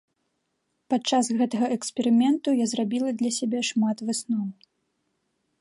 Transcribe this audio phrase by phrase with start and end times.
[0.93, 4.45] Падчас гэтага эксперыменту я зрабіла для сябе шмат высноў.